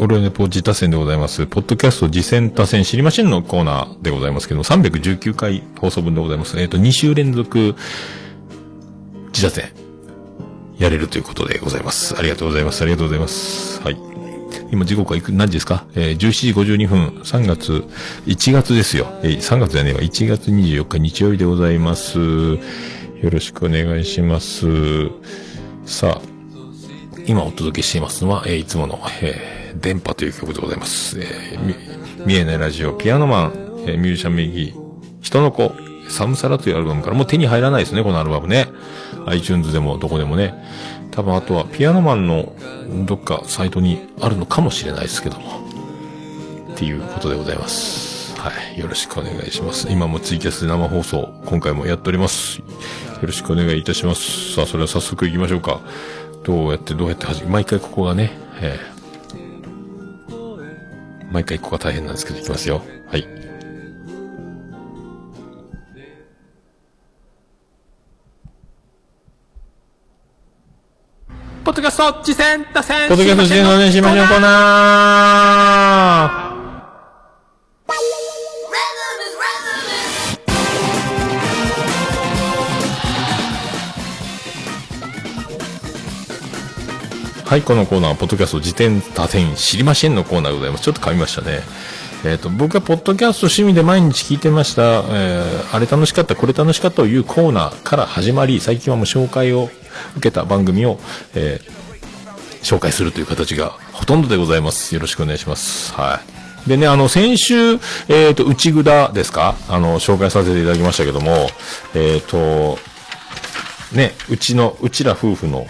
[0.00, 1.44] オルネポ自他戦でございます。
[1.46, 6.58] ポッドキャスト次戦他戦知りませんのコーナーでございますけども、319回放送分でございます。
[6.60, 7.74] えっ、と、2週連続
[9.32, 9.72] 自他戦
[10.78, 12.16] やれるということでございます。
[12.16, 12.82] ありがとうございます。
[12.82, 13.82] ありがとうございます。
[13.82, 13.96] はい。
[14.70, 15.84] 今時刻はいく、何時ですか？
[15.96, 16.18] えー、17
[16.64, 17.84] 時52分、3月、
[18.26, 19.08] 1月ですよ。
[19.24, 22.20] えー、3月じゃねえわ、1月24日日曜日でございます。
[22.20, 22.58] よ
[23.30, 24.66] ろしくお願いします。
[25.86, 26.22] さあ、
[27.26, 31.18] 今お届けしていますのは、えーいつもの、えー電波という曲でございます。
[31.20, 33.52] えー見えないラジオ、ピアノマン、
[33.86, 34.74] えーミュージシャン名義、
[35.20, 35.72] 人の子、
[36.08, 38.68] 寒さらというアルバムからもう手に入らないですね、このアルバムね。
[39.26, 40.54] iTunes でもどこでもね。
[41.10, 42.54] 多分あとはピアノマンの
[43.06, 45.60] どっかサイトにあるのかもしれないですけども。
[46.72, 48.34] っていうことでございます。
[48.38, 48.78] はい。
[48.78, 49.88] よろしくお願いします。
[49.90, 52.58] 今もツイキャスで生放送、今回もやっております。
[52.60, 52.64] よ
[53.22, 54.54] ろしくお願いいたします。
[54.54, 55.80] さあ、それは早速行きましょうか。
[56.44, 58.30] どうやってどうやって始め、毎回ここがね、
[58.60, 58.97] えー
[61.30, 62.82] 毎回ここが大変なんですけど、いきますよ。
[63.06, 63.26] はい。
[71.64, 76.47] ポッドキャスト次戦打線ポッドキャストしてのね、しましょうコーナー
[87.48, 90.84] はい、このコーナーは、ポッドキャスト辞典多点知りませんのコーナーでございます。
[90.84, 91.62] ちょっと噛みましたね。
[92.22, 99.70] えっ、と、僕がポッドキャスト趣味で毎日聞いてました、えー、あれ楽しかった、これ楽しかったというコーナーから始まり、最近はもう紹介を
[100.18, 101.00] 受けた番組を、
[101.34, 101.78] えー
[102.60, 104.92] 紹介するという形がほとんどでございます。
[104.92, 105.94] よろしくお願いします。
[105.94, 106.20] は
[106.66, 106.68] い。
[106.68, 107.78] でね、あの、先週、
[108.08, 109.54] えっ、と、内蔵ですか？
[109.68, 111.48] あの、紹介させていただきましたけども、
[111.94, 112.78] えっ、と、
[113.92, 115.66] ね、うちの、うちら夫婦の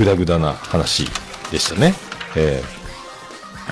[0.00, 1.06] ぐだぐだな話
[1.52, 1.94] でしたね。
[2.36, 2.80] えー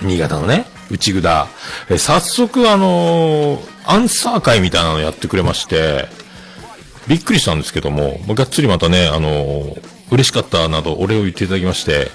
[0.01, 1.49] 新潟のね、内蔵。
[1.89, 6.07] えー早速、あのーアンサー会みたいなのやってくれまして、
[7.07, 12.11] びっくりしたんですけども、まあがっつりまたね、あのー嬉しかったなど、お礼を言っていただきまして、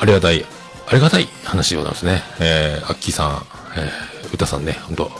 [0.00, 0.44] ありがたい、
[0.88, 2.22] ありがたい話でございますね。
[2.40, 3.46] えー、アッキーさん、
[3.76, 5.12] えー、歌さんね、本当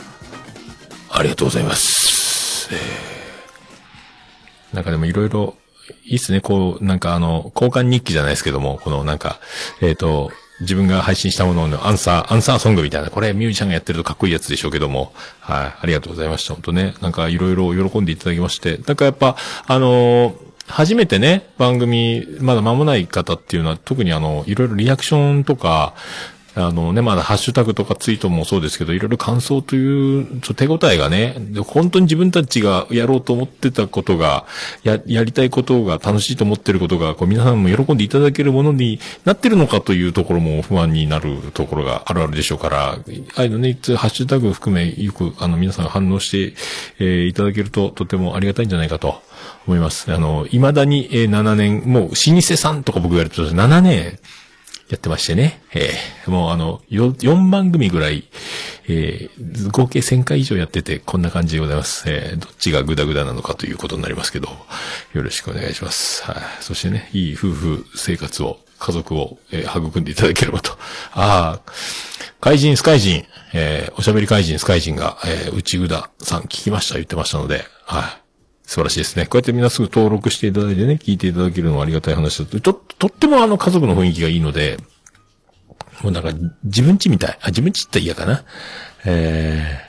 [1.09, 2.69] ありがとうございます。
[2.73, 5.55] えー、なんかでもいろいろ、
[6.05, 9.39] いいっすね、こう、なんかあの、交換日記じゃないですけども、このなんか、
[9.81, 16.53] えっ、と、自分が配信したもののアンサー、アンサーソングみたいな、これミュージシャンがやってるとかっこいいやつでしょうけども、はい、ありがとうございました。
[16.53, 19.35] 本当ね、なんかいろいろ喜んでいただきまして、なんかやっぱ、
[19.67, 25.93] あのー初めてね、番組、まだ間もない方っていうのは、特にあの、いろいろリアクションとか、
[26.55, 34.45] あのね、まだハッシュタグとかツイートもそうですけど、いろいろ感想という、ちょ手応えがね、本当に自分たちがやろうと思ってたことが、
[34.83, 42.97] や、やりたいことが楽しいと思ってることが、こう皆さんも喜んでいただけるものになってるのかというところも不安になるところがあるあるでしょうから、あ
[43.35, 46.55] あいうのね、いつハッシュタグ含め、よく、あの、皆さんが反応して、
[46.99, 49.21] えーいただけると、とてもありがたいんじゃないかと
[49.65, 50.13] 思います。
[50.13, 54.19] あの、未だに、えー7年、もう、老舗さんとか僕がやると、7年、
[54.89, 55.61] やってましてね。
[55.73, 58.25] えーもうあの、よ4番組ぐらい、
[58.87, 62.03] えー合計1000回以上やってて、こんな感じでございます。
[62.07, 64.49] えーどっちがグダグダなのかということになりますけど、
[65.13, 66.23] よろしくお願いします。
[66.23, 66.35] はい。
[66.61, 70.71] そしてね、いい夫婦生活を、家族を、えー育んでいただければと。
[71.13, 71.71] ああ、
[72.41, 78.22] 怪人、スカイ人、えーおしゃべり怪人、スカイ人が、えー内ぐださん聞きました、言ってましたので、はい。
[78.65, 79.25] 素晴らしいですね。
[79.25, 82.59] こうやってみんなすぐ登録していただいてね、聞いていただけるのはありがたい話だと。
[82.59, 84.77] ちょっと、とってもあの家族の雰囲気がいいので、
[86.01, 86.31] もうなんか
[86.63, 87.37] 自分家みたい。
[87.41, 88.43] あ、自分ちって嫌かな。
[89.05, 89.79] え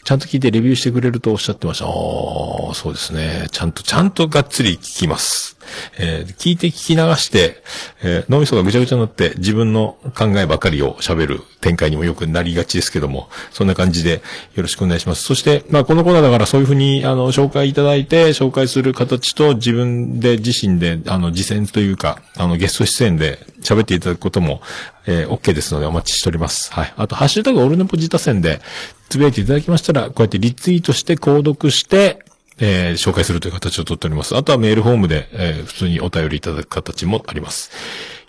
[0.00, 1.86] ー、ちゃんと聞いてレビューしてくれるとおっしゃってました。
[1.86, 3.48] ああ、そうですね。
[3.52, 5.56] ちゃんと、ちゃんとがっつり聞きます。
[5.98, 7.62] えー聞いて聞き流して、
[8.02, 14.22] えー脳みそがぐちゃぐちゃになって自分の考えばかりを喋る展開にもよくなりがちですけども、そんな感じで
[14.54, 15.22] よろしくお願いします。
[15.22, 24.60] そして、まあこのコーナーだからそういうふうに、あの、紹介いただいて、紹介する形と自分で自身で、あの、実践というか、あの、ゲスト出演で喋っていただくことも、
[25.06, 26.72] えー OK ですのでお待ちしております。
[26.72, 26.92] はい。
[26.96, 28.60] あと、ハッシュタグオルネポジタ戦で、
[29.08, 32.21] つぶやいていただきましたら、こうやってリツイートして、購読して、
[32.58, 34.36] えー紹介するという形をとっております。
[34.36, 37.70] あとはメールフォームで、えー普通にお便りいただく形もあります。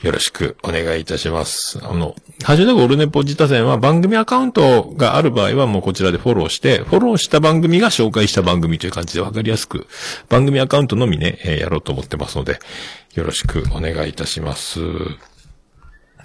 [0.03, 1.79] よろしくお願いいたします。
[1.81, 9.87] あの、ハッシュタグオルネポ自他戦は番組アカウントがある場合はもうこちらでフォローして、フォローした番組が紹介した番組という感じでわかりやすく、
[10.27, 12.59] 番組アカウントのみね、えーやろうと思ってますので、
[13.13, 14.81] よろしくお願いいたします。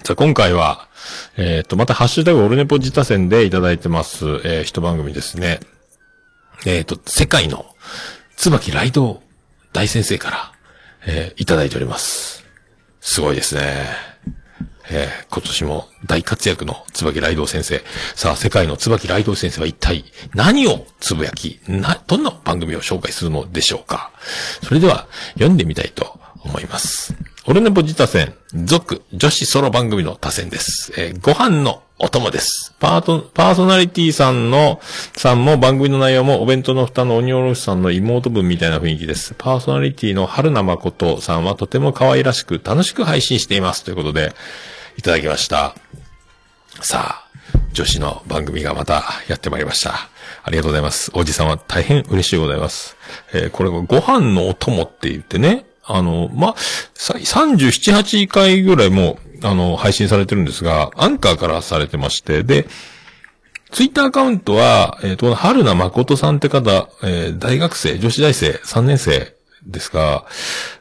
[0.02, 0.88] さあ、今回は、
[1.36, 5.60] えっ、と、またハッシュタグオルネポ自他戦でいただいてます、えー一番組ですね。
[6.66, 7.64] えっ、と、世界の
[8.36, 9.22] 椿ライド
[9.72, 10.52] 大先生から、
[11.06, 12.44] えーいただいております。
[13.00, 13.86] すごいですね。
[14.90, 17.82] えー今年も大活躍の椿ライド先生。
[18.14, 20.04] さあ、世界の椿ライド先生は一体
[20.34, 24.12] 何をつぶやき、な、どんな番組を紹介するのでしょうか
[24.62, 27.14] それでは、読んでみたいと思います。
[27.46, 30.92] オルネポジタ戦、続、女子ソロ番組の多戦です。
[30.98, 32.74] えーご飯のお供です。
[32.78, 34.80] パート、パーソナリティさんの、
[35.16, 39.34] さんも番組の内容もお弁当の蓋の鬼おろしさんの妹分みたいな雰囲気です。
[39.36, 43.82] パーソナリティの春名誠さんはとても可愛らしく楽しく配信しています。
[43.82, 44.34] ということで、
[44.96, 45.74] いただきました。
[46.80, 47.28] さあ、
[47.72, 50.08] 女子の番組がまたやってまいりました。
[50.44, 51.10] ありがとうございます。
[51.14, 52.96] おじさんは大変嬉しいございます。
[53.32, 56.54] えーこれご飯のお供って言ってね、あの、ま、
[56.94, 62.66] 37、8回ぐらいも、あの、配信されてるんですが、アンカーからされてまして、で、
[63.70, 69.34] ツイッターアカウントは、えっ、と、春名誠さんって方、えー大学生、女子大生、3年生
[69.66, 70.24] ですが、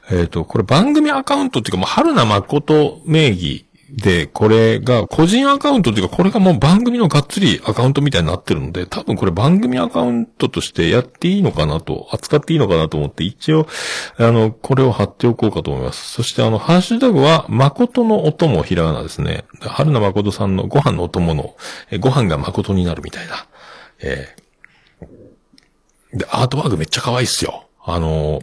[0.10, 13.68] えっ、と、これ番組アカウントっていうか、もう春名誠名義で、これが個人アカウントっていうか、これがもう番組のがっつりアカウントみたいになってるので、多分これ番組アカウントとしてやっていいのかなと、扱っていいのかなと思って、一応、
[14.18, 16.14] あの、これを貼っておこうかと思います。
[16.14, 19.46] そしてあの、ハッシュタグは、誠のお供ひらがなですね。
[19.62, 21.56] 春名誠さんのご飯のお供の、
[21.90, 23.48] えご飯が誠になるみたいな。
[24.02, 24.48] えー
[26.14, 27.68] で、アートワークめっちゃ可愛いっすよ。
[27.84, 28.42] あの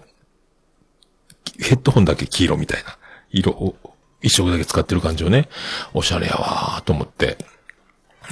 [1.61, 2.96] ヘッドホンだけ黄色みたいな。
[3.31, 3.76] 色を、
[4.25, 5.49] 一色だけ使ってる感じをね、
[5.93, 7.37] おしゃれやわーと思って。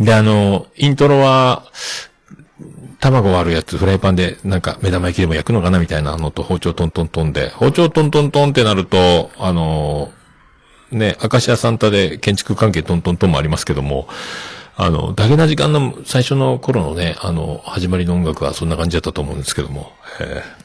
[0.01, 1.65] で、あの、イントロは、
[2.99, 10.13] 卵割るやつ、フライパンで、なんか、目玉焼きでも焼くのかなみたいなのと、包丁トントントンで、包丁トントントンってなると、あの、
[10.91, 14.09] ね、アカシアサンタで建築関係トントントンもありますけども、
[14.77, 20.62] あの、ダゲな時間の最初の頃のね、あの、始まりの音楽はそんな感じだったと思うんですけども、えー。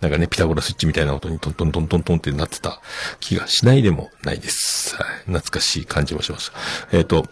[0.00, 2.80] なんかね、ピタゴラスイッチみたいな音にトントントントントンってなってた
[3.20, 4.96] 気がしないでもないです。
[5.26, 6.96] 懐かしい感じもしました。
[6.96, 7.24] えっ、と、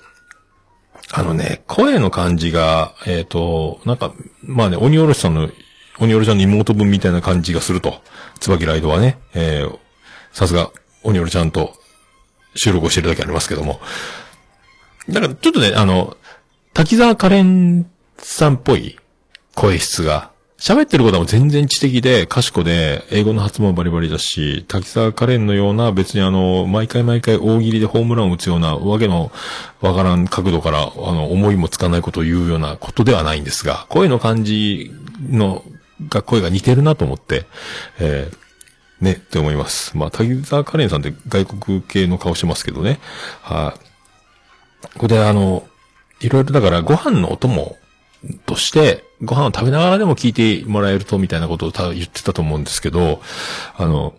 [1.13, 5.51] あのね、声の感じが、えっ、と、なんか、まあね、鬼おろしさんの、
[5.99, 8.01] 鬼おろしさんの妹分みたいな感じがすると。
[8.41, 9.79] 椿ライドはね、えー、
[10.33, 10.71] さすが、
[11.03, 11.75] 鬼おろちゃんと
[12.55, 13.81] 収録をしてるだけありますけども。
[15.09, 16.17] だから、ちょっとね、あの、
[16.75, 18.99] 滝沢カレンさんっぽい
[19.55, 20.32] 声質が、
[20.63, 29.33] 喋ってることは全然知的で、賢で、英語の発音もバリバリだし、滝沢カレンのような別にあの、毎回毎回大喜利でホームランを打つような、わけの
[29.81, 34.93] わからん角度から、あの、思いもつかないことを言うようなことではないんですが、声の感じ
[35.29, 35.65] の、
[36.09, 37.45] が、声が似てるなと思って、
[37.99, 39.97] えーね、って思います。
[39.97, 43.01] まあ、滝沢カレンさんって外国系の顔してますけどね。
[43.41, 45.67] はい、ここであの、
[46.21, 47.77] いろいろだからご飯のお供
[48.47, 53.21] として、ご飯を食べながらでも聞いてもらえると、みたいなことを言ってたと思うんですけど、
[53.77, 54.15] あの、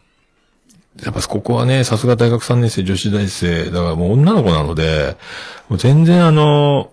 [1.01, 5.17] やっぱここはね、さすが大学3年生、女子大生、だからもう女の子なので、
[5.69, 6.91] もう全然あの、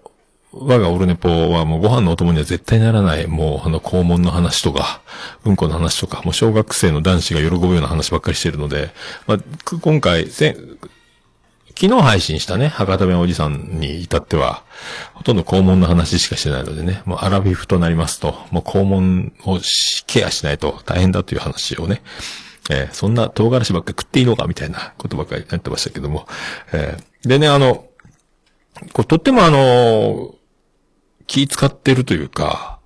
[0.53, 5.01] 我がオルネポはもうご飯のお供には絶対ならない、もうあの肛門の話とか、
[5.45, 8.91] うんこの話とか、もう小学生の男子が喜ぶような話ばっかりしてるので、
[9.27, 9.39] まあ、
[9.81, 10.29] 今回、
[11.81, 14.65] 昨日配信したね、博多弁おじさんに至っては、
[15.15, 19.59] ほとんど肛門の話しかしてないのでね、もうアラビフとなりますと、もう肛門を
[20.07, 22.03] ケアしないと大変だという話をね、
[22.71, 26.27] えーそんな唐辛子ばっか食っていいのかみたいなことばっかりやってましたけども、
[26.75, 27.87] えーでね、あの、
[28.93, 30.35] これとってもあの、
[31.27, 32.79] 気使ってるというか、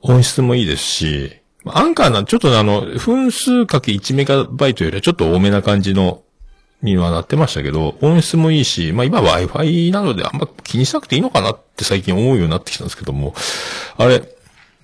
[0.00, 6.22] 音質もいいですし、アンカーなちょっとあの、分数かけ1メガバイトよりはちょっと多めな感じの、
[6.82, 13.34] にはなってましたけど、音質もいいし、まあ今 Wi-Fi なのであんま気にしなくていいのかなって最近思うようになってきたんですけども、
[13.96, 14.22] あれ、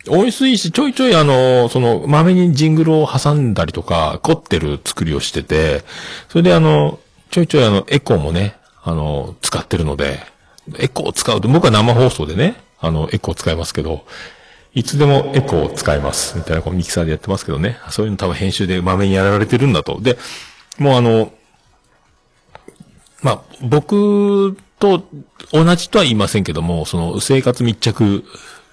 [0.08, 5.82] 音質いいし、ちょいちょいあの、その、豆にジングルを挟んだりとか、凝ってる作りをしてて、
[6.28, 7.00] それであの、
[7.30, 10.20] ちょいちょいあの、エコーもね、あの、使ってるので、
[10.78, 14.04] エコーを使うと、僕は生放送でね、あの、エコー使いますけど、
[14.74, 16.36] いつでもエコーを使います。
[16.36, 17.78] みたいな、こうミキサーでやってますけどね。
[17.90, 20.00] そういうの多分編集で豆にやられてるんだと。
[20.00, 20.18] で、
[20.78, 21.32] もうあの、
[23.22, 25.04] まあ、僕と
[25.52, 28.24] 同じとは言いませんけども、その生活密着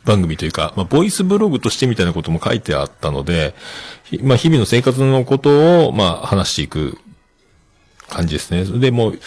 [0.06, 3.56] 番組というか、まあ、ボイスブログとしてみたいなことも書いてあったので、
[4.22, 6.98] まあ、日々の生活のことを、まあ、話していく
[8.10, 8.66] 感じですね。
[8.80, 9.20] で、もう、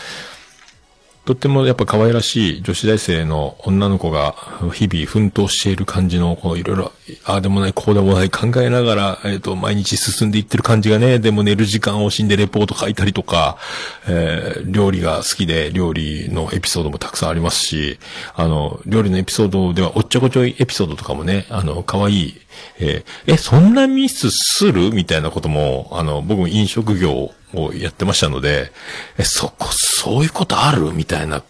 [1.27, 4.37] とってもやっぱ可愛らしい女子大生の女の子が
[4.73, 6.93] 日々奮闘している感じの、こういろいろ、
[7.25, 13.59] ああでもない、こうでもない考えながら、えっ、と、毎日進んでいってる感じがね、でも寝る時間を惜しんでレポート書いたりとか、
[14.07, 17.99] え、料理が好きで料理のエピソードもたくさんありますし、
[18.37, 22.35] あの、料理のエピソードではおっちょこちょいエピソードとかもね、あの、可愛い、
[22.79, 24.93] ええ、そんなミスする？
[24.93, 28.73] みたいなことも、あの、僕も飲食業をやってましたので、
[29.19, 30.93] え、そこ、そういうことある？
[30.93, 31.43] みたいな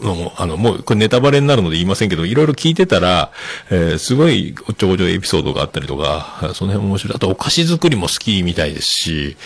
[0.00, 3.32] のも、あの、もう、これネタバレになるので言いませんけど、いろいろ聞いてたら、
[3.70, 7.16] えーすごいおちょこちょエピソードがあったりとか、その辺も面白い。
[7.16, 9.36] あと、お菓子作りも好きみたいですし、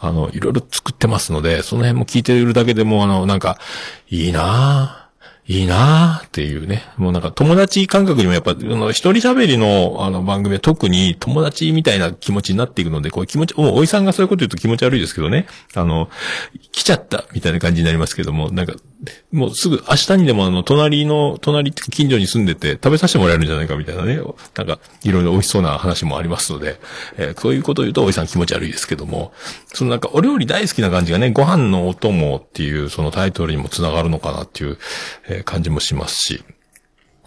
[0.00, 3.58] あの、いろいろ作ってますので、その辺も聞いてるだけでも、あの、なんか、
[4.08, 4.97] いいなぁ。
[5.50, 6.82] いいなーっていうね。
[6.98, 15.46] もうなんか友達感覚にもやっぱ、あの、一人喋りのあの番組は特に友達みたいな気持ちになっていくので、こう気持ち、もうおいさんがそういうこと言うと気持ち悪いですけどね。
[15.74, 16.10] あの、
[16.72, 18.74] 来ちゃったみたいな感じになりますけども、なんか、
[19.32, 24.20] もうすぐ明日にでもあの、隣の、隣って近所に住んでて食べさせてもらえるんじゃないかみたいなね。
[24.54, 26.78] なんか、いろいろ美味しそうな話もありますので、
[27.16, 29.32] えーそういうことを言うとおいさん気持ち悪いですけども、
[29.72, 34.76] そのなんかお料理大好きな感じがね、ご飯のお供っていうそのタイトルにもつながるのかなっていう、
[35.28, 36.44] えー感じもしますし、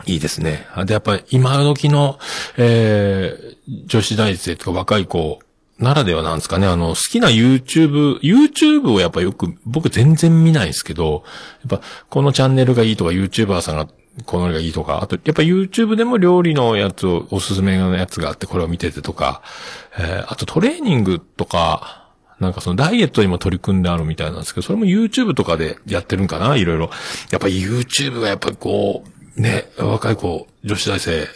[0.05, 0.65] いいですね。
[0.85, 2.19] で、やっぱり今時の、
[2.57, 5.39] えー、女子大生とか若い子
[5.79, 6.67] ならではなんですかね。
[6.67, 11.23] あの、好きな YouTube、YouTube をやっぱよく、僕全然見ないですけど、
[11.67, 13.87] やっぱこのチャンネルがいいとか YouTuber さんが
[14.25, 19.41] このがいいとか、あと、やっぱ YouTube でも料理のやつを、おすすめのやつがあって、これを見ててとか、
[19.97, 22.00] えーあとトレーニングとか、
[22.41, 26.89] なんかそのダイエットにも取り組んであるみたいなんですけど、それも YouTube とかでやってるんかないろいろ。
[27.29, 29.03] やっぱ YouTube がやっぱこ
[29.37, 31.27] う、ね、若い子、女子大生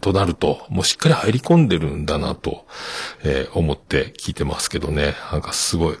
[0.00, 2.66] となると、もうしっかり入り込んでるんだなと、
[3.24, 5.14] えー思って聞いてますけどね。
[5.30, 5.96] なんかすごい。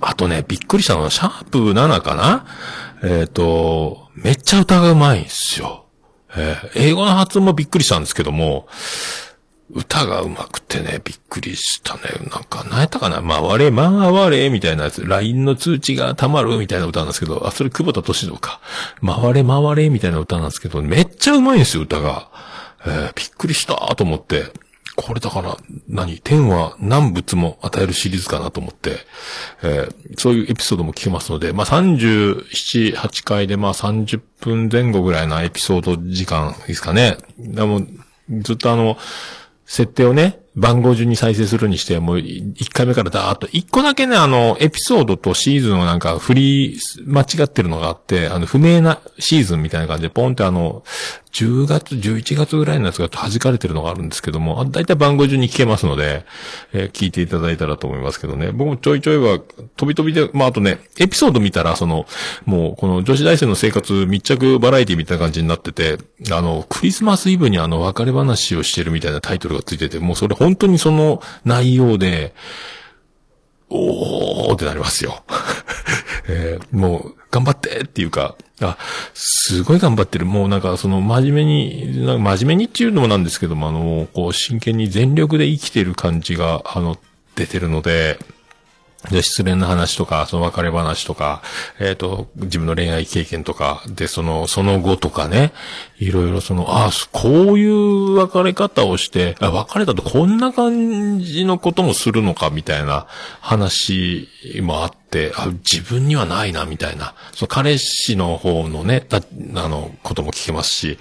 [0.00, 2.46] あとね、びっくりしたのは、シャープ7かな？
[3.02, 5.86] えっ、と、めっちゃ歌がうまいんすよ。
[6.36, 8.68] えー英語の発音もびっくりしたんですけども、
[9.74, 12.02] 歌がうまくてね、びっくりしたね。
[12.30, 15.04] なんか、何やったかな回れ、回れ、みたいなやつ。
[15.06, 18.60] LINE の通知が溜まるみたいな歌なんですけど、あ、それ久保田敏郎か。
[19.04, 22.28] 回れ、回れ、みたいな歌なんですけど、めっちゃうまいんですよ、歌が。
[22.84, 24.52] えーびっくりしたと思って。
[24.94, 25.56] これだから、
[25.88, 26.18] 何？
[26.18, 28.98] 天は何物も与えるシリーズかなと思って、
[29.62, 37.16] えーそういうエピソードも聞けますので、まあ、37、8回で、まあ、30分前後ぐらいなエピソード時間ですかね。
[37.38, 37.80] でも、
[38.42, 38.98] ずっとあの、
[39.72, 50.84] 設定をね、番号順に再生するにして、もう1回目からダーっと、1個だけね、あの、エピソードとシーズンをなんか振り間違ってるのがあって、あの、不明なシーズンみたいな感じで、ポンってあの、
[51.32, 56.26] 10月、11月ぐらいのやつが弾かれてるのがあるんですけども、あだいたい番号順に聞けますので、
[56.72, 58.52] えー聞いていただいたらと思いますけどね。
[58.52, 59.38] 僕もちょいちょいは、
[59.76, 62.06] 飛び飛びで、まあ、あとね、エピソード見たら、その、
[62.44, 65.98] もう、この女子大生の生活密着バラエティみたいな感じになってて、
[66.30, 72.34] あの、クリスマスイブにあの、別れ話をしてるみたいなタイトルがついてて、もうそれ本当にその内容で、
[73.70, 75.24] おーってなりますよ。
[76.28, 78.36] えーもう、頑張ってっていうか、
[78.70, 78.78] あ、
[79.14, 80.26] すごい頑張ってる。
[80.26, 86.98] もうなんか、その、真面目に、なんか真面目にっていうのもなんですけども、あの、こう、真剣に全力で生きてる感じが、あの、
[87.34, 88.18] 出てるので、
[89.10, 91.42] で、失恋の話とか、その別れ話とか、
[91.80, 95.52] えっ、と、自分の恋愛経験とか、で、その、その後とかね、
[95.98, 103.06] いろいろその、ああこういう別れ方をして、あ別れたとこんな感じのこともするのか、みたいな
[103.40, 104.28] 話
[104.62, 105.01] もあって、
[105.36, 107.14] あ、自分にはないな、みたいな。
[107.32, 109.20] その彼氏の方のね、だ
[109.56, 110.98] あの、ことも聞けますし、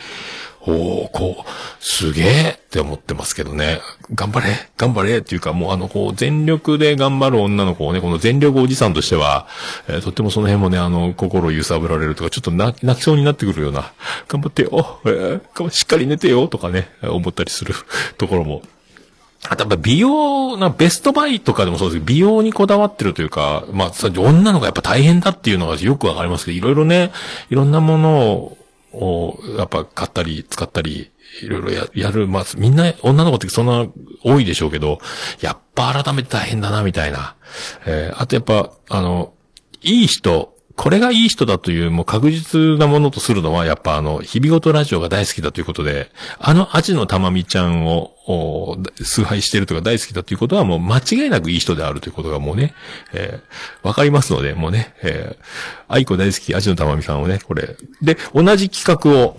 [0.64, 3.80] おー、こう、すげえって思ってますけどね。
[4.14, 9.48] 頑張れ頑張れっていうか、もうあの、こう、全力で頑張る女の子をね、この全力おじさんとしては、
[9.88, 13.92] えーとってもその辺もね、あの、心揺さぶられるとか、ちょっと泣きそうになってくるような、
[14.28, 17.74] 頑張ってよ、えーしっかり寝てよ、とかね、思ったりする
[18.20, 18.62] ところも
[19.50, 27.12] あとやっぱ美容、なベストバイとかでもそうですけど、美容にこだわってるというか、まあ、女の子がやっぱ大変だっていうのがよくわかりますけど、いろいろね、
[27.50, 28.58] いろんなものを、
[28.94, 32.28] をやっぱ買ったり、使ったり、いろいろや、やる。
[32.28, 33.88] まあ、みんな、女の子ってそんな
[34.24, 35.00] 多いでしょうけど、
[35.40, 37.36] やっぱ改めて大変だな、みたいな。
[37.86, 39.34] えーあとやっぱ、あの、
[39.82, 48.12] いい人、これがいい人だというもう確実なものとするのは、やっぱあの、日々ごとラジオが大好きだということで、あのアジのたまみちゃんを、
[49.04, 52.74] 崇拝してるとか大好きだということはもう間違いなくいい人であるということがもうね、
[53.14, 55.44] えーわかりますので、もうね、えー
[55.88, 57.76] 愛子大好きアジのたまみさんをね、これ。
[58.02, 59.38] で、同じ企画を、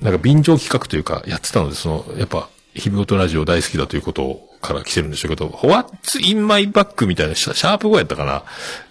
[0.00, 8.44] なんか便乗企画というか、やってたので、その、やっぱ、日々ごとラジオ大好きだということから来てるんでしょうけど、What's in my bag みたいな、シャープ5やったかな。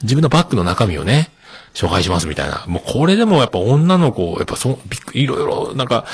[0.03, 1.31] 自分のバッグの中身をね、
[1.74, 2.66] 紹介しますみたいな。
[2.68, 6.06] もうこれでもやっぱ女の子、やっぱそ、びっくいろいろ、なんか、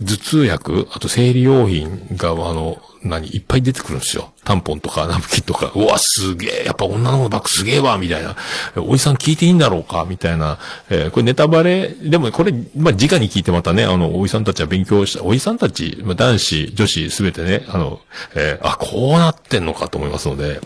[0.00, 4.32] 頭痛薬、あと生理用品が、あの、何、いっぱい出てくるんですよ。
[4.44, 8.34] タンポンとかナプキンとか、うわ、すげえ、やっぱ女の子のバッグすげえわ、みたいな。
[8.76, 10.58] おじさん聞いていいんだろうか、みたいな。
[10.90, 18.00] えー、これネタバレ、でもこれ、まあ、直に聞いてまたね、あの、おじさんたちは勉強した、おじさんたち、まあ、男子、女子、すべてね、あの、
[18.34, 20.60] えー、あ、こうなってんのかと思いますので、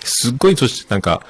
[0.00, 1.22] すっごい、そしてなんか、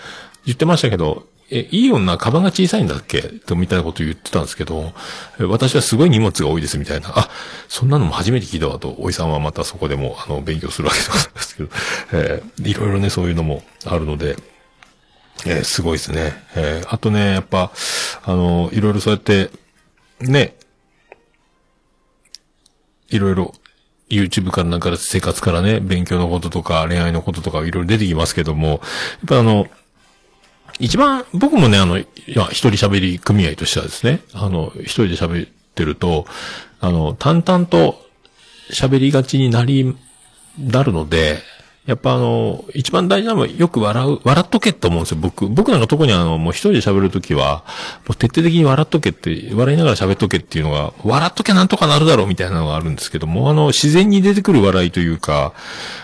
[0.45, 3.23] 言ってましたけど、え、いい女、カバンが小さいんだっけ？
[3.23, 4.93] と、みたいなこと言ってたんですけど、
[5.39, 7.13] 私はすごい荷物が多いです、みたいな。
[7.17, 7.31] あ、
[7.69, 11.69] そんなのも初めて聞いたわと、おいさんはまたそこでも、あの、勉強するわけなんですけど、
[12.13, 14.37] えー、いろいろね、そういうのもあるので、
[15.45, 16.33] えー、すごいですね。
[16.57, 17.71] えー、あとね、やっぱ、
[18.25, 19.51] あの、いろいろそうやって、
[20.21, 20.57] ね、
[23.09, 23.55] いろいろ、
[24.09, 28.81] YouTube からなんか生活からね、勉強のこととか恋愛のこととかいろいろ出てきますけども、やっ
[29.27, 29.67] ぱあの、
[30.79, 36.27] 一番、僕もね、あの、いや、一人喋り組合としてはですね、あの、一人で喋ってると、
[36.81, 38.07] あの、淡々と
[38.71, 39.97] 喋りがちになり、
[40.59, 41.39] なるので、
[41.87, 45.47] やっぱあの、一番大事なのはよく笑う、笑っとけって思うんですよ、僕。
[45.47, 47.65] 僕なんか特にあの、もう一人で喋るときは、
[48.09, 55.53] もう徹底的に笑っとけって、笑いながら喋っとけっていうのが、笑っとけなんとかなるだろうみたいなのがあるんですけども、あの、自然に出てくる笑いというか、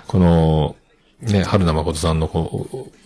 [0.07, 0.76] この、
[1.21, 3.01] ね、春名誠さんのこう、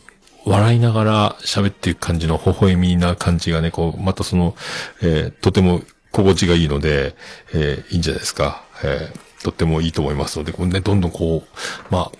[0.46, 4.54] 笑いながら喋っていく感じの微笑みな感じがね、こう、またその、
[5.02, 7.16] えー、とても心地がいいので、
[7.52, 8.64] えー、いいんじゃないですか。
[8.84, 12.12] えー、とってもいいと思いますので、これね、どんどんこう、まあ、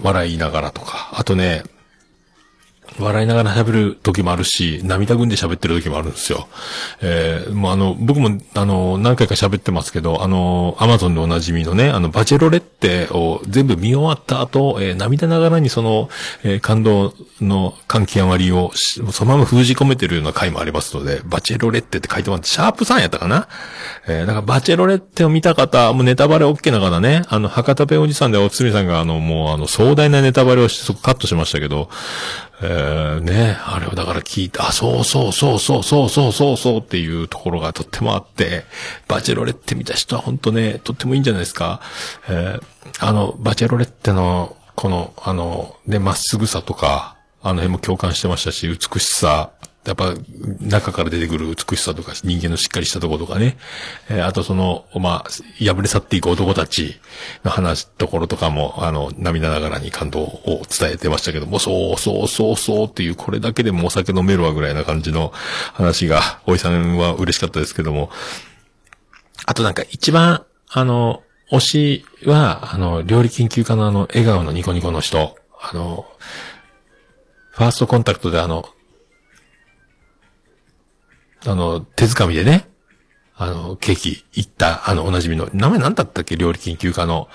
[0.00, 1.62] 笑いながらとか、あとね、
[2.98, 6.48] 笑いながら喋る時もあるし、涙ぐんで喋ってる時もあるんですよ。
[7.00, 16.08] えー、もうあの、僕も、あの、何回か喋ってますけど、あの、アマゾンでおなじみのね、あの、バチェロレッテを全部見終わった後、えー、涙ながらにその、
[16.42, 23.48] えー、感動の感極まりを、そのまま封じ込めてるような回もありますので、バチェロレッテって書いてもらって、シャープさんやったかな？
[24.06, 31.90] えー、だからバチェロレッテを見た方、もうネタバレ OK な方ね、あの、博多ペおじさんでおつみさんがあの、もうあの、壮大なネタバレをし、そこカットしましたけど、
[32.60, 38.64] えー、ね、あれをだから聞いた、あ、そうそうそうそうそうそうそうそうっていうところがとってもあって、
[39.06, 41.80] バチェロレッテ見た人は本当ね、とってもいいんじゃないですか。
[42.28, 42.62] えー、
[43.00, 49.50] あの、バチェロレッテの、この、あの、ね、まっすぐさとか、あの辺も共感してましたし、美しさ、
[49.88, 50.12] やっぱ、
[50.60, 53.56] 中から出てくる美しさとか、人間のしっかりしたところとかね。
[54.10, 55.30] えー、あとその、まあ、
[55.64, 57.00] 破れ去っていく男たち
[57.42, 65.32] の話、ところとかも、あの、涙ながらに感動を伝えてましたけども、そうそうそうそうっていう、これだけでもお酒飲めるわぐらいな感じの
[65.72, 68.10] 話が、おいさんは嬉しかったですけども。
[69.46, 75.34] あとなんか一番、あの、推しは、あの、料理研究家のあの、笑顔のニコニコの人。
[75.58, 76.06] あの、
[77.52, 78.68] ファーストコンタクトであの、
[81.46, 82.68] あの、手づかみでね、
[83.36, 86.36] あの、ケーキ行った、あの、おなじみの、名前何だったっけ？
[86.36, 87.28] 料理研究家の。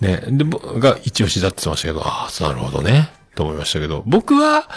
[0.00, 0.44] ね、で、
[0.78, 3.10] が一押しだって言ってましたけど、ああ、なるほどね。
[3.34, 4.68] と思いましたけど、僕は、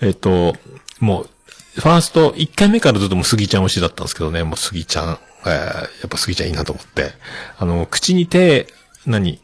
[0.00, 0.54] えっと、
[1.00, 1.28] もう、
[1.74, 7.12] ファースト、1回目からずっともう杉ちゃん推しだったんですけどね、もう杉ちゃん、えー、やっぱ杉ちゃんいいなと思って。
[7.58, 8.68] あの、口に手、
[9.06, 9.40] 何？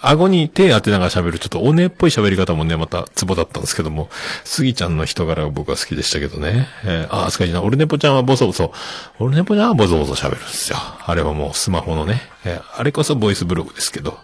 [0.00, 4.08] 顎に手当てながら喋る、ちょっとおねっぽい喋り方もね、またツボだったんですけども、
[4.44, 6.68] スギちゃんの人柄が僕は好きでしたけどね。
[6.84, 8.72] えー、ああ、スカイちゃん、オルネポちゃんはボソボソ、
[9.18, 10.78] オルネポちゃんはボソボソ喋るんですよ。
[10.78, 14.18] あれはもうスマホのね、えー、あれこそボイスブログですけど、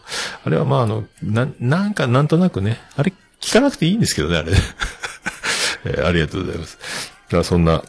[0.44, 4.52] あれはまああの、な、なんかなんとなくね、あれ聞かなくていいんですけどね、あれ。
[5.86, 6.78] えー、ありがとうございます。
[7.28, 7.82] だからそんな、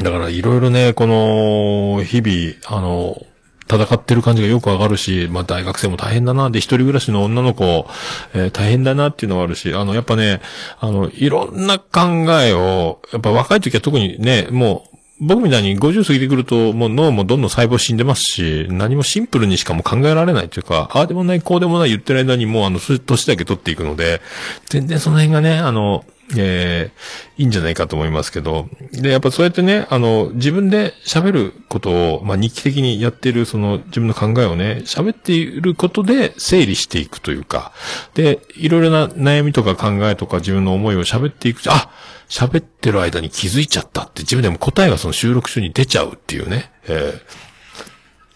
[0.00, 3.24] だからいろいろね、この、日々、あの、
[3.70, 7.86] 戦ってる感じがよくわかるし、まあ大学生も大変だな、で一人暮らしの女の子、
[8.34, 10.40] えー、大変だなっていうのがあるし、あの、やっぱね、
[10.80, 12.00] あの、いろんな考
[12.42, 24.20] えを、やっぱ若い時は特にね、もう、僕みたいに50過ぎてくると、もう脳もどんどん細胞死んでますし、何もシンプルにしかも考えられないというか、ああでもない、こうでもない言ってる間にもうあの、年だけ取っていくので、
[24.68, 26.04] 全然その辺がね、あの、
[26.36, 37.72] えー、いいんじゃないかと思いますけど、で、やっぱそうやってね、あの、自分で喋ることを、まあ、日記的にやってる、その、自分の考えをね、喋っていることで整理していくというか、
[38.14, 41.90] で、いろいろな悩みとか考えとか自分の思いを喋っていくあ
[42.28, 47.20] 喋ってる間に気づいちゃったって自分でも答えがその収録中に出ちゃうっていうね、え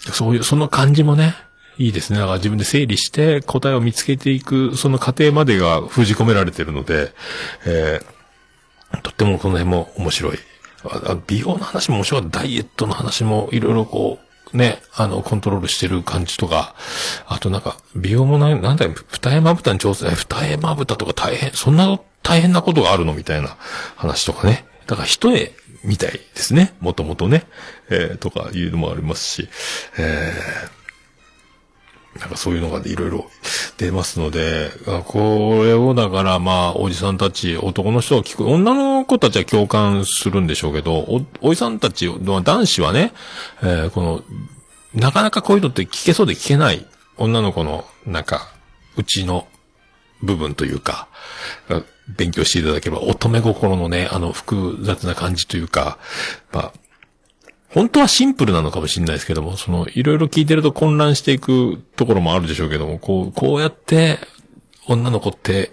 [0.01, 1.35] ー、そういう、その感じもね、
[1.79, 2.19] いいですね。
[2.19, 7.13] だから自分で整理して答えを見つけていく、その過程までが封じ込められてるので、
[7.65, 10.39] えー、とってもこの辺も面白い。
[11.27, 12.27] 美容の話も面白い。
[12.31, 14.19] ダイエットの話もいろいろこ
[14.53, 16.75] うね、あの、コントロールしてる感じとか、
[17.27, 23.57] あとなんか、美容もない、なんだよ、二重まぶたに調整、二重まぶたとか大変、そんな大変なことがあるのみたいな
[23.97, 24.65] 話とかね。
[24.87, 25.53] だから一重
[25.85, 26.75] みたいですね。
[26.81, 27.45] もともとね。
[27.91, 29.49] えー、とかいうのもありますし、
[29.99, 30.71] えー、
[32.21, 33.31] なんかそういうのがいろいろ
[33.77, 34.71] 出ますので、
[35.07, 43.13] これをだからまあ、おじさんたち、男の人は聞く、女の子たちは共感するんでしょうけど、お、おじさんたち、男子はね、
[43.63, 44.23] えー、この、
[44.95, 48.49] なかなかこういうのって聞けそうで聞けない女の子の、なんか、
[48.97, 49.47] うちの
[50.23, 51.09] 部分というか、
[52.17, 55.99] 勉強していただければ、乙女心のね、あの複雑な感じというか、
[56.53, 56.73] まあ、
[57.71, 64.19] 本当はシンプルなのかもしれないですけども、その、いろいろ聞いてると混乱していくところもあるでしょうけども、こう、こうやって、
[64.87, 65.73] 女の子って、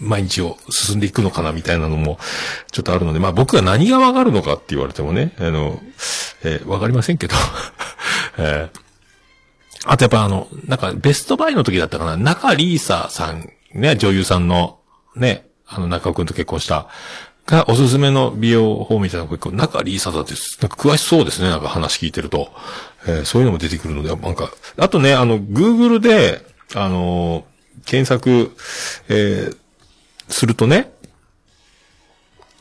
[0.00, 2.18] 毎日を進んでいくのかなみたいなのも、
[2.72, 5.80] ちょっとあるので、まあ僕が何がわかるのかって言われてもね、あの、
[6.42, 7.36] えー、わかりませんけど、
[8.38, 8.80] えー、
[9.84, 14.78] あとやっぱあの、なんかベストバイの時だったかな、中リーサさん、ね、女優さんの、
[15.16, 16.88] ね、あの中尾くんと結婚した、
[17.50, 22.52] がおすすめの美容法みたいなのが、中リーサだって、なんか詳しそうですね、なんか話聞いてると。
[23.06, 28.54] えー、そういうのも出てくるので、なんか、あとね、あの、Google で、あのー、検索、
[29.08, 29.56] えー、
[30.28, 30.92] するとね、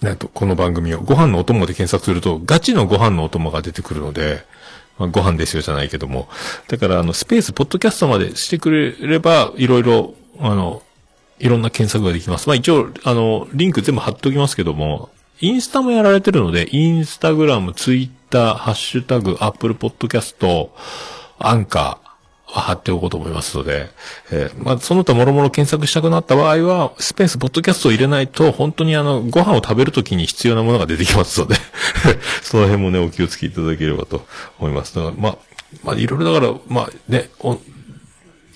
[0.01, 4.45] なんと、この番組を、ご飯のお供で検索すると、ガチのご飯のお供が出てくるので、
[4.97, 6.29] まあ、ご飯ですよじゃないけども。
[6.69, 10.81] だから、あの、スペース、ポッドキャストまでしてくれれば、いろいろ、あの、
[11.39, 12.47] いろんな検索ができます。
[12.47, 15.09] まあ一応、あの、リンク全部貼っておきますけども、
[15.41, 20.73] インスタもやられてるので、インスタグラム、ツイッター、ハッシュタグ、アップルポッドキャスト、
[21.37, 22.09] アンカー、
[22.51, 23.89] は貼っておこうと思いますので、
[24.31, 31.55] えー、まあ、その他もろもろ検索したくなった場合は、スペース、ポッドキャストを入れないと、本当にあの、ご飯を食べるときに必要なものが出てきますので
[32.41, 34.25] その辺もね、お気をつけいただければと
[34.57, 34.95] 思います。
[34.95, 35.37] だから、まあ、
[35.83, 37.59] まあ、いろいろだから、まあ、ね、お、い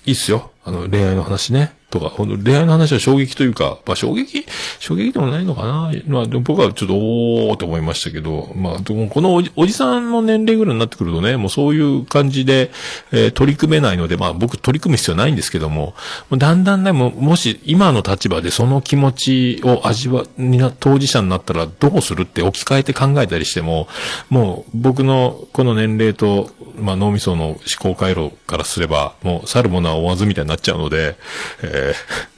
[0.06, 0.50] いっすよ。
[0.64, 1.72] あの、恋愛の話ね。
[1.94, 4.44] とか、ほんと恋愛の話は衝撃というか、まあ衝撃？
[4.80, 5.92] 衝撃でもないのかな？
[6.08, 12.72] まあでも僕はちょっとおーと思いましたけど、まあでもこのおじおじさんの年齢ぐらいになってくるとね、もうそういう感じで、
[13.12, 15.94] えー、取り組めないので、まあ僕取り組む必要ないんですけども、
[16.30, 23.86] もうだんだんね、ももし今の立場でその気持ちを味わ、にな、当事者になったらどうするって置き換えて考えたりしても、
[24.30, 31.16] もう僕のこの年齢と、まあ脳みその思考回路からすれば、もう去るものは追わずみたいになっちゃうので、
[31.62, 31.83] えー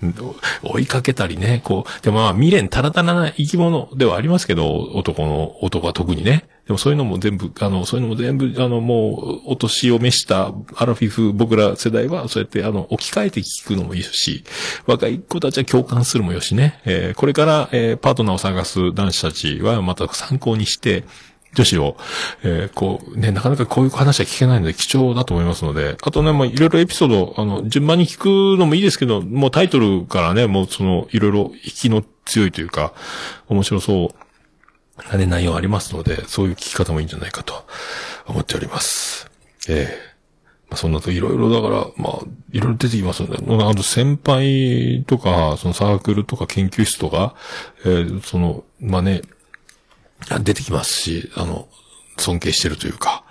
[0.63, 6.45] 追いかけたりね、こう、でもまあ未練たらたらな生き物ではありますけど、男の、男は特にね。
[6.67, 14.43] でもそういうのも全部、あの、そういうのも全部、あの、もう、お年を召したアラフィフ、僕ら世代は、そうやって、あの、置き換えて聞くのもいいし、
[14.85, 16.81] 若い子たちは共感するもよしね。
[16.85, 21.05] えー、これから、えー、パートナーを探す男子たちは、また参考にして、
[21.57, 21.97] 女子を、
[22.45, 32.93] えー、こう、ね、なかなかこういう話は聞けないので貴重だと思いますので、あとね、まあ、いろいろエピソード、あの、順番に聞くのもいいですけど、もうタイトルからね、もうその、いろいろ引きの強いというか、
[33.49, 37.67] 面白そうなね、内容ありますので、そういう聞き方もいいんじゃないかと
[38.27, 39.31] 思っております。
[39.69, 40.17] ええー
[40.69, 42.19] まあ、そんなといろいろだから、まあ、
[42.51, 47.37] いろいろ出てきますので、あと先輩とか、そのサークルとか研究室とか、
[47.85, 49.23] えー、その、まあね、
[50.41, 51.69] 出てきますし、あの、
[52.19, 53.25] 尊敬してるというか、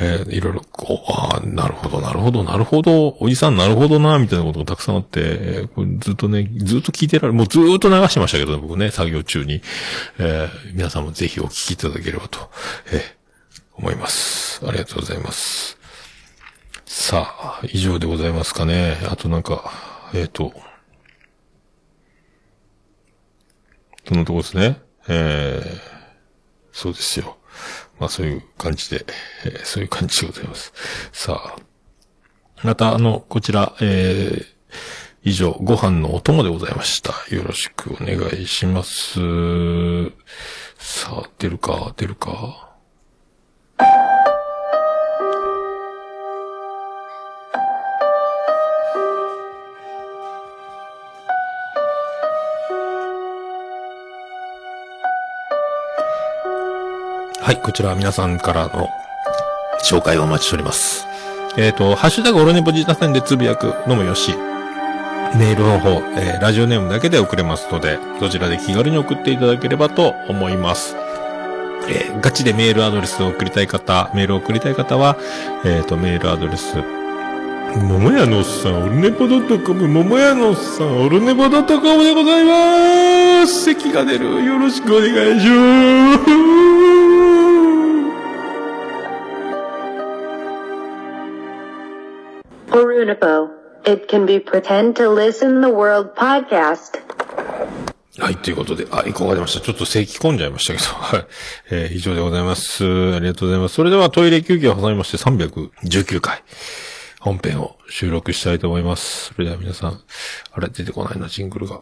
[0.00, 9.62] えー、いろいろ、こう、ああ、なるほど、なるほど、なるほど、おじさんなるほどな、みたいなことがたくさんあって、えー、これずっとね、ずっと聞いてられる、もうずっと流してましたけど、僕ね、作業中に、
[10.18, 12.50] えー、皆さんもぜひお聞きいただければと、
[12.92, 14.60] えー、思います。
[14.66, 15.78] ありがとうございます。
[16.84, 18.98] さあ、以上でございますかね。
[19.08, 19.72] あとなんか、
[20.14, 20.52] えっ、ー、と、
[24.06, 24.80] そのとこですね。
[25.08, 25.95] えー
[26.76, 27.38] そうですよ。
[27.98, 29.06] まあそういう感じで、
[29.46, 30.74] えー、そういう感じでございます。
[31.10, 31.56] さあ。
[32.62, 34.46] またあの、こちら、えー、
[35.22, 37.12] 以上、ご飯のお供でございました。
[37.34, 39.20] よろしくお願いします。
[40.78, 42.65] さあ、出るか、出るか。
[57.46, 58.90] はい、こちら皆さんからの
[59.88, 61.06] 紹介をお待ちしております。
[61.56, 64.32] えっ、ー、と、ハッシュタグオルネポジタ戦でつぶやくのもよし、
[65.38, 70.96] メールの方、えー、ラジオネームだけで送れますので、そちらで気軽に送っていただければと思います。
[71.88, 75.16] えー、ガチでメールアドレスを送りたい方、メールを送りたい方は、
[75.64, 76.74] えっ、ー、と、メールアドレス、
[77.76, 83.66] ももやのさん、オルネポドットコム、ももやのさん、オルネポドットコムでございます。
[83.66, 84.44] 席が出る。
[84.44, 86.75] よろしくお願いします。
[93.06, 93.50] Forunipo.
[93.84, 96.98] It can be pretend to listen the world podcast.
[98.18, 99.60] はい、ということで、あ、一個が出ました？
[99.60, 101.26] ちょっと咳込んじゃいましたけど、はい。
[101.70, 102.84] えー以上でございます。
[102.84, 103.74] ありがとうございます。
[103.74, 106.42] それではトイレ休憩を挟みまして319回、
[107.20, 109.34] 本編を収録したいと思います。
[109.34, 110.00] それでは皆さん、
[110.52, 111.80] あれ、出てこないな、ジングルが。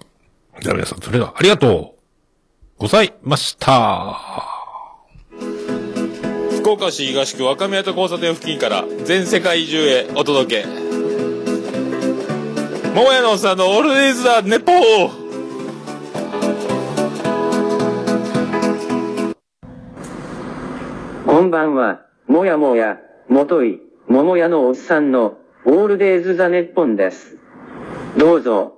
[0.61, 4.19] じゃあ皆さん、それではありがとうございました。
[6.59, 10.84] 福岡市東区若宮と交差点付近から全世界中へお届け。
[12.95, 15.11] もやのさんのオールデイズ・ザ・ネポー。
[21.27, 27.37] こんばんは、もやもや、もとい、ももやのおっさんの、オールデイズ・ザ・ネッポンです。
[28.17, 28.75] どうぞ、